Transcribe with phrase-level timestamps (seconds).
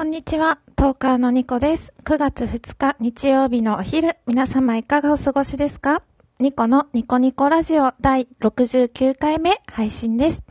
[0.00, 1.92] こんにちは、トーカーのニコです。
[2.04, 6.02] 9月2日日曜日のお昼、皆様いかがお過ごしですか？
[6.38, 10.42] ニコのニコニコラジオ第69回目配信です。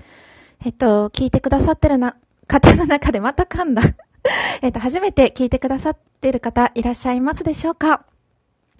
[0.63, 2.15] えっと、聞いてくださってるな、
[2.45, 3.81] 方の中でまた噛んだ。
[4.61, 8.05] えっと、初めて聞いてくださってる方いらっしゃいますでしょうか？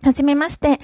[0.04, 0.80] はじめまして、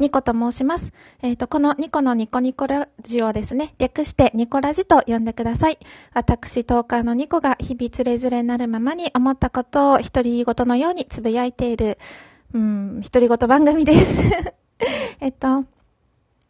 [0.00, 0.92] ニコと申します。
[1.22, 5.78] えっ、と、このニコのニコニコラジオですね、略してニコラジと呼んでください。
[6.14, 11.98] 私、トーカーのニコが日々つれづれなるままに思ったことを独り言のように呟いている、
[12.54, 14.22] うん、独り言番組です。
[15.20, 15.64] えっと、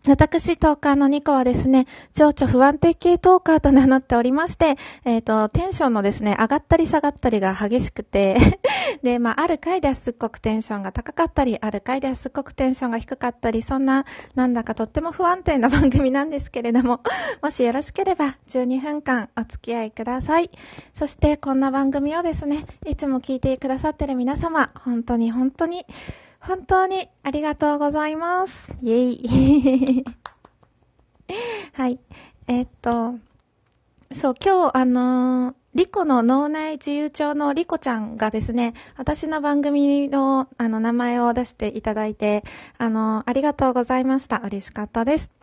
[0.09, 8.59] 私、トーカーのニコはですね、情緒不安定系トーカーと名乗っておりまして、えっ、と、テンションのですね、上がったり下がったりが激しくて、
[9.05, 17.01] で、まあ、ある回ではすっごくテンションが高かったり、ある回ではすっごくテンションが低かったり、そんな、なんだかとっても不安定な番組なんですけれども、
[17.43, 20.51] もしよろしければ12分間お付き合いください。
[20.95, 25.85] そして、こんな番組をですね、いつも聞いてくださってる皆様、本当に本当に、
[26.41, 28.73] 本当にありがとうございます。
[28.83, 30.05] イェイ。
[31.75, 31.99] はい。
[32.49, 33.19] えーっと、
[34.15, 42.43] そう、今日、あのーリコの脳内自由帳のリコちゃんがですね、私の番組の、あの、名前を出していただいて、
[42.77, 44.39] あのーありがとうございました。
[44.39, 45.40] 嬉しかったです。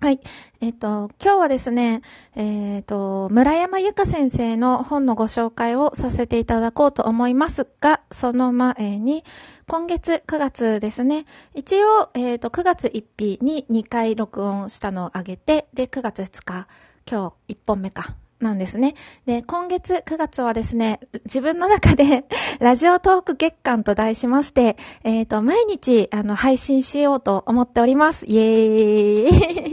[0.00, 0.20] はい。
[0.60, 2.02] えっ、と、今日はですね、
[2.34, 9.24] えっ、と、村山由佳先生の本のご紹介をさせていただこうと思いますが、その前に、
[9.66, 16.66] 今月9月ですね、一応、えっ、と、9月1日に2回録音したのを上げて、で、9月2日、
[17.10, 18.16] 今日1本目か。
[18.40, 18.94] なんですね。
[19.26, 22.24] で、今月9月はですね、自分の中で
[22.60, 28.26] ラジオトーク月間と題しまして、えっ、と、毎日、あの、配信しようと思っております。
[28.26, 29.63] イエーイ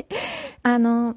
[0.63, 1.15] あの、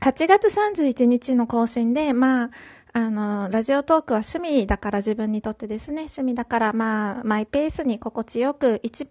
[0.00, 2.50] 8月31日の更新で、まあ、
[2.92, 9.06] あの、ラジオトークは趣味だから自分にとってですね、趣味だから、まあ、マイペースに心地よく、一、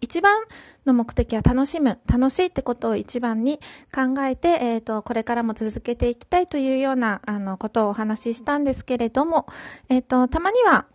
[0.00, 0.42] 一番
[0.84, 3.58] の目的は楽しむ、楽しいってことを一番に
[3.92, 9.46] 考えて、えっ、と、これからも続けていきたいというような、あの、ことをお話ししたんですけれども、
[9.88, 10.86] えっ、と、たまには、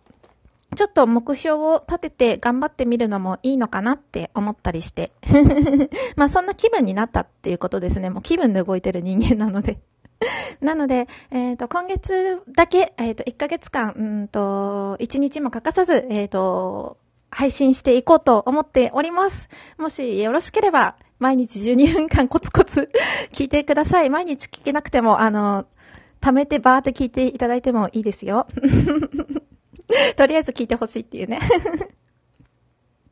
[0.74, 5.12] ちょっと目標を立てて頑張ってみるのもいいのかなって思ったりして。
[6.16, 8.10] まあそんな気分になったっていうことですね。
[8.10, 9.78] もう気分で動いてる人間なので。
[10.60, 16.96] なので、えっ、と、今月だけ、えっ、と、1ヶ月間、うんと、1日も欠かさず、えっ、と、
[17.30, 19.48] 配信していこうと思っております。
[19.78, 22.90] もしよろしければ、毎日12分間コツコツ
[23.32, 24.10] 聞いてください。
[24.10, 25.66] 毎日聞けなくても、あの、
[26.20, 28.46] 貯めてバーって聞いていただいてもいいですよ。
[30.16, 31.40] とりあえず聞いてほしいっていうね。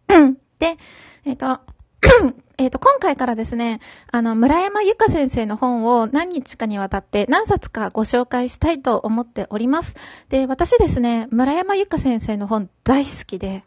[0.59, 0.77] で、
[1.25, 1.61] えっ、と、
[2.59, 3.81] えっと、今回からですね、
[4.11, 9.95] あの、村山由佳先生の本を何日かにわたって何冊かご紹介したいと思っております。
[10.29, 13.65] で、私ですね、村山由佳先生の本大好きで、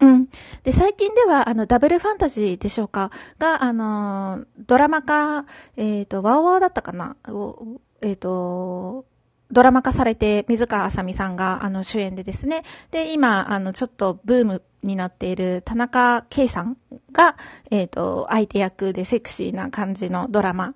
[0.00, 0.28] うん。
[0.64, 5.46] で、最近では、あの、ダブルファンタジーでしょうかが、あのードラマ化、
[5.76, 9.06] えっ、と、ワオワオだったかなおえっ、と、
[9.54, 12.64] ドラマ化されて、水川あさみさんが、あの、主演でですね。
[12.90, 16.76] で、今、あの、ちょっとブームになっている田中圭さん
[17.12, 17.36] が、
[17.70, 20.74] えっ、と、相手役でセクシーな感じのドラマ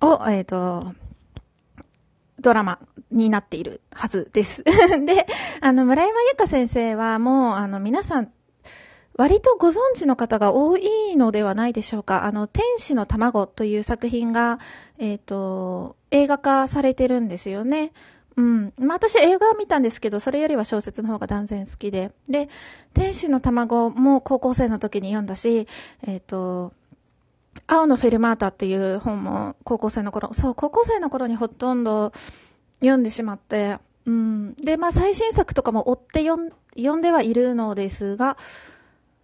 [0.00, 0.94] を、えっ、と、
[2.40, 2.78] ドラマ
[3.10, 4.62] になっているはずです。
[5.04, 5.26] で、
[5.60, 8.30] あの、村山由佳先生はもう、あの、皆さん、
[9.16, 12.24] 割とご存知の方が多いのではないでしょうか。
[12.24, 14.58] あの、天使の卵という作品が、
[14.98, 17.92] えっ、と、映画化されてるんですよね。
[18.36, 18.72] うん。
[18.78, 22.12] まあ、私映画は見たんですけど、それよりは小説の方が断然好きで。
[22.28, 22.48] で、
[22.94, 25.66] 天使の卵も高校生の時に読んだし、
[26.06, 26.72] えっ、と、
[27.66, 32.12] 青のフェルマータっていう本も高校生の頃、そう、高校生の頃にほとんど
[32.80, 34.54] 読んでしまって、うん。
[34.54, 38.36] で、まあ、最新作とかも追って読ん読んではいるのですが、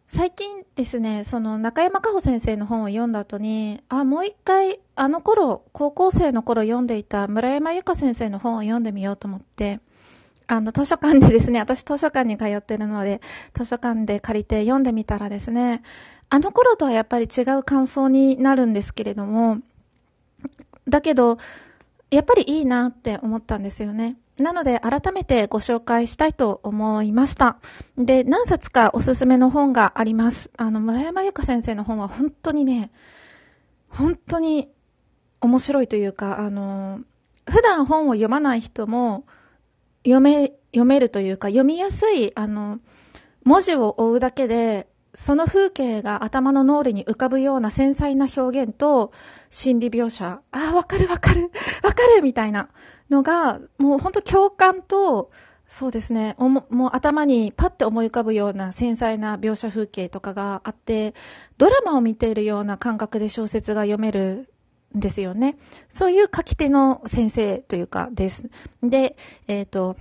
[0.09, 9.81] 最近ですね、その中山加穂先生の本を読んだ後に、あ、もう一回、あの頃、高校生の頃読んでいた村山由佳先生の本を読んでみようと思って、
[10.47, 13.21] あの、図書館でですね、私図書館に通ってるので、
[13.53, 15.83] 図書館で借りて読んでみたらですね、
[16.31, 19.59] あの頃とはやっぱり違う感想になるんですけれども、
[20.89, 21.37] だけど、
[22.11, 24.17] やっぱりいいなって思ったんですよね。
[24.39, 27.59] なので、改めてご紹介したいと思いました。
[27.97, 30.51] で、何冊かおすすめの本があります。
[30.57, 32.91] あの、村山由佳先生の本は本当にね、
[33.89, 34.69] 本当に
[35.41, 37.01] 面白いというか、あの、
[37.47, 39.25] 普段本を読まない人も
[40.05, 42.79] 読め、読めるというか、読みやすい、あの、
[43.45, 49.11] 文字を追うだけで、その風景が頭の脳裏に浮かぶような繊細な表現と
[49.51, 51.51] 心理描写、ああ、わかるわかる、
[51.83, 52.69] わかるみたいな
[53.11, 55.31] のが、もう本当共感と、
[55.69, 56.35] そうですね。
[56.39, 61.15] もう頭にパッて思い浮かぶような繊細な描写風景とかがあって、
[61.59, 64.49] ドラマを見ているような感覚で小説が読める
[64.97, 65.59] んですよね。
[65.91, 68.49] そういう書き手の先生というかです。
[68.83, 69.17] で、
[69.47, 69.97] えっ、ー、と、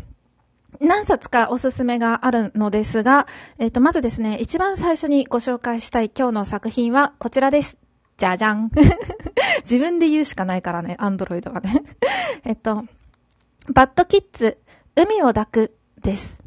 [0.80, 3.28] 何冊かおすすめがあるのですが、
[3.58, 7.78] えっ、ー、と、まずですね、一番最初にご紹介したい今日の作品はこちらです。
[8.18, 8.72] じゃじゃん。
[9.62, 11.84] 自分で言うしかないからね、アンドロイドはね。
[12.44, 12.86] えっと、
[13.72, 14.58] バッドキッズ、
[14.96, 16.42] 海を抱くです。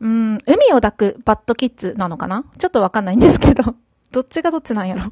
[0.00, 2.44] うん、海を抱くバッドキッズなのかな？
[2.58, 3.76] ちょっとわかんないんですけど。
[4.12, 5.10] どっちがどっちなんやろ？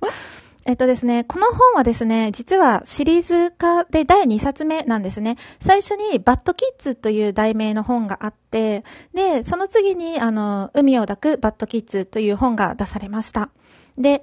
[0.67, 5.39] えっとですね、この本はですね、実はシリーズ化で第2冊目なんですね。
[5.61, 8.85] 最初にバッドキッズという題名の本があって、
[9.15, 13.49] で、その次に、あの、海を抱くバッドキッズという本が出されました。
[13.97, 14.23] で、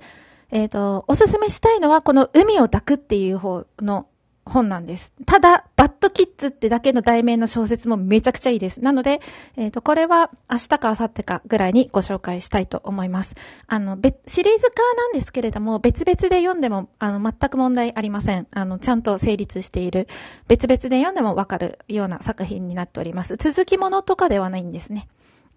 [0.51, 4.07] えっ、と、おすすめしたいのはこの海を抱くっていう方の
[4.47, 5.13] 本なんです。
[5.25, 8.81] ただ、バッドキッズってだけの題名の小説もめちゃくちゃいいです。
[8.81, 9.19] なので、
[9.55, 13.35] えっ、ー、と、これは明日か明後日かぐらいにご紹介したいと思います。
[13.67, 18.47] あの、別、シリーズ化なんですけれども、別々で読んでも、あの、全く問題ありません。
[18.51, 20.07] あの、ちゃんと成立している、
[20.47, 23.35] 別々で読んでもわかるような作品になっております。
[23.35, 25.07] 続きものとかではないんですね。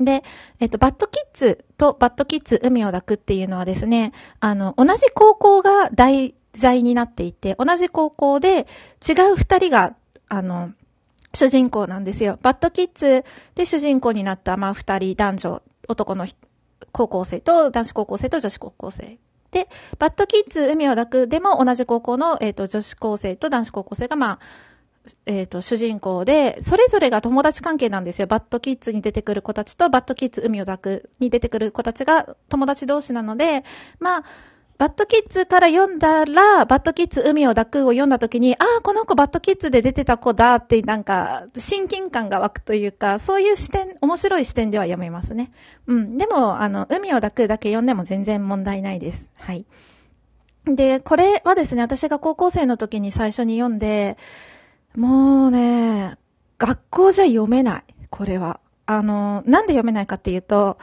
[0.01, 0.25] で、
[0.59, 8.67] えっと、バッドキッズとバッドキッズ海を抱くっていうのはですね、あの、同じ高校が大在になっていて、同じ高校で
[9.07, 9.95] 違う二人が、
[10.29, 10.73] あの、
[11.35, 12.39] 主人公なんですよ。
[12.43, 13.25] バッドキッズ
[13.55, 16.27] で主人公になった、まあ、二人男女、男の
[16.93, 19.19] 高校生と男子高校生と女子高校生。
[19.53, 19.69] で、
[19.99, 24.39] バッドキッズ海を抱くでも同じ高校の、えっ、と、女子高生と男子高校生が、まあ、
[25.27, 28.27] えっ、ー、と、主人公で、それぞれが友達関係なんですよ。
[28.27, 33.65] バッドキッズに出てくる子たちと、バッドキッズ海を抱くに出てくる子たちが友達同士なので、
[33.99, 34.25] まあ、
[34.81, 45.53] バッドキッズから読んだら、バッドキッズ海を抱くを読んだ時に、ああ、この子バッドキッズで出てた子だってなんか、親近感が湧くというか、そういう視点、面白い視点では読めますね。
[45.87, 46.17] うん。
[46.17, 49.29] でも、あの、海を抱くだけ読んでも全然問題ないです。
[49.35, 49.67] はい。
[50.65, 54.17] で、これはですね、私が高校生の時に最初に読んで、
[54.97, 56.17] もうね、
[56.59, 57.85] 学校じゃ読めない。
[58.11, 58.61] これは。
[58.87, 60.79] あの、なんで読めないかっていうと、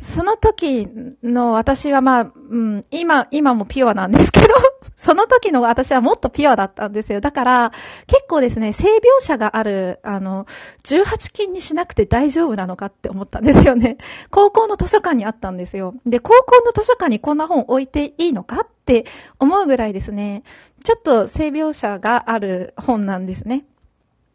[0.00, 0.86] その時
[1.22, 4.46] の私はまあ、うん、今、今もピュアなんですけど
[4.96, 7.20] その時の私はもっとピュアだったんですよ。
[7.20, 7.72] だから、
[8.06, 10.46] 結構ですね、性描写がある、あの、
[10.84, 13.98] 18禁にしなくて大丈夫なのかって思ったんですよね。
[14.30, 15.94] 高校の図書館にあったんですよ。
[16.06, 19.04] で、高校の図書館にこんな本置いていいのかって
[19.38, 20.42] 思うぐらいですね、
[20.84, 23.64] ちょっと性描写がある本なんですね。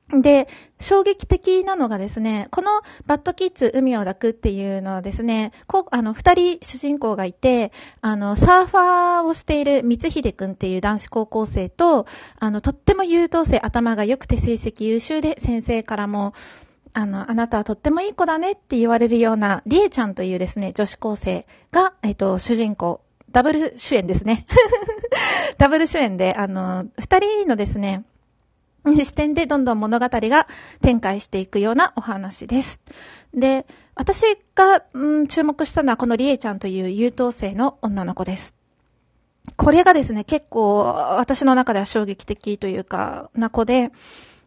[0.10, 0.48] で、
[0.80, 7.72] 衝撃的なのがですね、このバッドキッズ海を抱くっていうのはですね、こあの、二人主人公がいて、
[8.02, 12.06] あの、サーファーをしている光秀くんっていう男子高校生と、
[12.40, 16.34] あの、とっても優等生、頭が良くて成績優秀で、先生からも、
[16.94, 23.02] あの、あなたはとってもいい子だねって言われるような、りえちゃんというですね、女子高生が、えっと、主人公、
[23.32, 24.46] ダブル主演ですね。
[25.58, 28.04] ダブル主演で、あの、二人のですね、
[29.04, 30.48] 視点でどんどん物語が
[30.82, 32.80] 展開していくようなお話です。
[33.34, 33.66] で、
[33.96, 34.24] 私
[34.56, 38.54] が、うん、注目したのはこのりえちゃんという優等生の女の子です。
[39.58, 43.92] これがですね、結構私の中では衝撃的というか、な子で、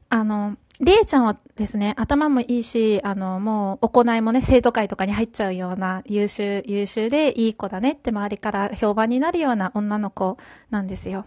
[0.08, 10.36] あの、りえちゃんはですね、頭もいいし、あの、もう、行いもね、生徒会とかに入っちゃうような、優秀、優秀でいい子だねって周りから評判になるような女の子
[10.70, 11.24] なんですよ。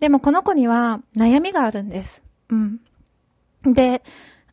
[0.00, 2.22] でもこの子には悩みがあるんです。
[2.52, 3.72] うん。
[3.74, 4.02] で、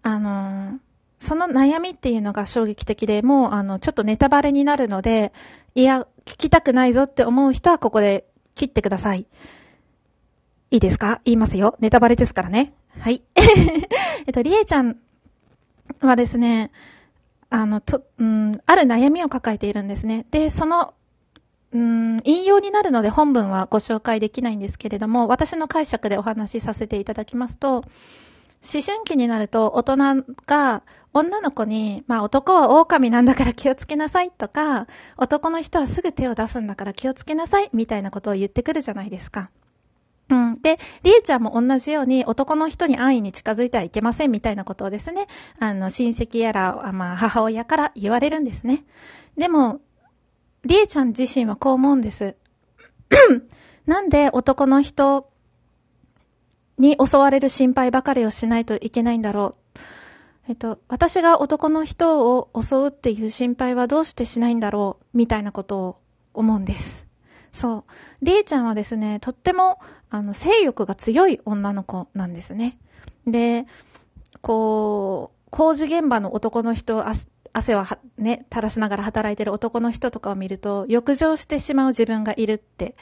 [0.01, 0.77] あのー、
[1.19, 5.33] その悩みっていうのが衝撃的で、もう、あの、ちょっとネタバレになるので、
[5.75, 8.25] いや、聞きたくないぞって思う人はここで
[8.55, 9.27] 切ってください。
[10.71, 11.19] いいですか？
[11.25, 11.75] 言いますよ。
[11.79, 12.73] ネタバレですからね。
[12.99, 13.23] はい。
[13.35, 14.97] えっと、りえちゃん
[16.01, 16.71] はですね、
[17.49, 20.25] あの、と、うん、ある悩みを抱えているんですね。
[20.31, 20.93] で、その、
[21.71, 27.83] うん、引用になるので本文はご紹介できないんですけれども、私の解釈でお話しさせていただきますと、
[28.61, 30.83] 思春期になると大人が
[31.13, 39.49] 女の子に、まあ男は狼なんだから気をつけなさいとか、男の人はすぐ手を出すんだから気をつけなさいみたいなことを言ってくるじゃないですか。
[40.29, 40.61] うん。
[40.61, 45.27] で、りえちゃんも同じように男の人に安易に近づいてはいけませんみたいなことをですね、
[45.59, 48.83] あの、親戚やら、まあ母親から言われるんですね。
[49.37, 49.81] でも、
[50.65, 52.35] りえちゃん自身はこう思うんです。
[53.85, 55.31] なんで男の人
[56.77, 59.79] に襲われる心配ばかりをしないといけないんだろう。
[60.49, 65.97] えっと、私が男の人を襲うっていう心配はどうしてしないんだろうみたいなことを
[66.33, 67.05] 思うんです。
[67.51, 67.83] そう。
[68.25, 72.79] りえちゃんはですね、とっても、あの、性欲が強い女の子なんですね。
[73.27, 73.65] で、
[74.41, 77.07] こう、工事現場の男の人、
[77.53, 77.83] 汗を
[78.17, 82.95] ね、垂らしながら働いてる男の人とかを見ると、浴場してしまう自分がいるって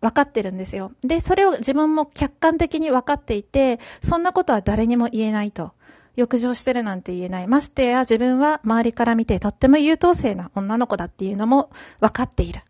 [0.00, 0.92] 分かってるんですよ。
[1.02, 5.72] で、それを自分も客観的に分かっていて、そんなことは誰にも言えないと。
[6.16, 7.48] 浴場してるなんて言えない。
[7.48, 11.70] ましてや自分は周りから見てとっても優等生な女の子だっていうのも
[12.00, 12.62] 分かっている。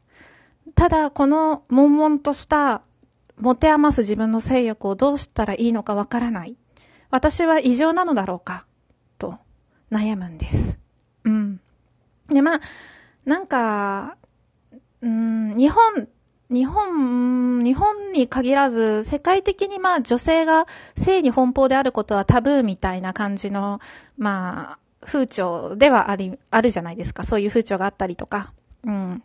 [0.74, 2.82] ただ、この悶々とした
[3.38, 6.56] 持て余す自分の性欲をどうしたらいいのか分からない。
[7.10, 8.66] 私は異常なのだろうか
[9.18, 9.38] と
[9.92, 10.73] 悩むんです。
[12.34, 12.60] で、まあ、
[13.24, 14.16] なんか、
[15.00, 16.08] うん、日本
[16.50, 23.80] 日本、日本に限らず、世界的にまあ女性が性に奔放であることはタブーみたいな感じの、
[24.18, 27.24] まあ、風潮ではあり、あるじゃないですか。
[27.24, 28.52] そういう風潮があったりとか。
[28.84, 29.22] うん。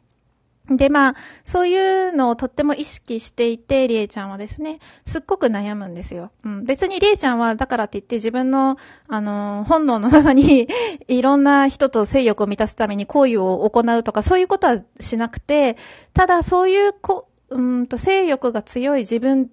[0.69, 1.77] で、まあ、そうい
[2.09, 6.31] うのをとっても意識していて、りえちゃんはですね、すっごく悩むんですよ。
[6.43, 6.65] うん。
[6.65, 10.67] 別にりえちゃんは、だからって言って自分の、あの、本能のままに
[11.07, 15.77] いろんな人と性欲を満たすために行為を行うとか、そういうことはしなくて、
[16.13, 19.49] ただそういうこ、うんと、性欲が強い自分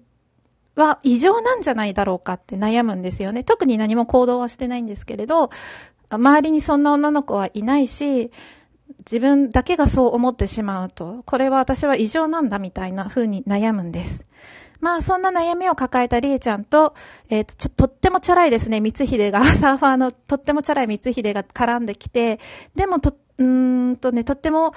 [0.75, 3.43] は異常なんじゃないだろうかって悩むんですよね。
[3.43, 5.49] 特に何も行動はしてないんですけれど、
[6.09, 8.31] 周りにそんな女の子はいないし、
[8.99, 14.25] 自分だけがそう思ってしまうと、これは私は異常なんだみたいな風に悩むんです。
[14.79, 16.93] まあ、そんな悩みを抱えたりえちゃんと、
[17.29, 22.39] えっ、ー、と、とってもチャラいですね、光秀が、 サーファーのとってもチャラい光秀が絡んできて、
[22.75, 24.73] でもと、うんとね、とっても、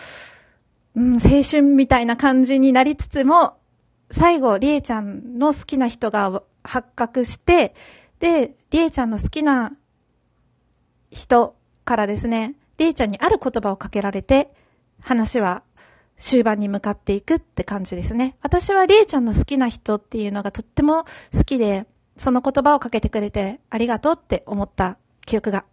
[0.97, 3.59] うん、青春みたいな感じになりつつも、
[4.11, 7.75] 最後、りえちゃんの好きな人が発覚して、
[8.19, 9.73] で、りえちゃんの好きな
[11.11, 14.51] 人からですね、りえちゃんにある言葉をかけられて、
[15.03, 15.63] 話は
[16.19, 18.37] 終盤に向かっていくって感じですね。
[18.41, 24.97] 私はりえちゃんの好きな人っていうのがとっても好きで、その言葉をかけてくれてありがとうって思った
[25.27, 25.69] 記憶があります。